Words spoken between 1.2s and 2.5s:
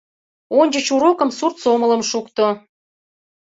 сурт сомылым шукто